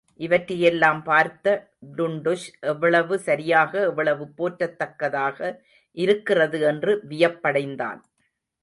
இவற்றையெல்லாம் 0.19 1.01
பார்த்த 1.03 1.53
டுன்டுஷ் 1.97 2.47
எவ்வளவு 2.61 3.15
சரியாக 3.19 3.71
எவ்வளவு 3.81 4.25
போற்றத்தக்கதாக 4.37 5.39
இருக்கிறது 5.97 6.59
என்று 6.61 6.91
வியப்படைந்தான். 7.09 7.99